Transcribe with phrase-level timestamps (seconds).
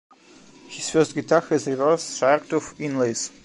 [0.67, 3.29] His first guitar has reverse sharktooth inlays.